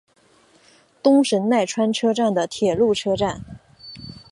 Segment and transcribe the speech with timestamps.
[1.03, 3.45] 东神奈川车站的铁路车站。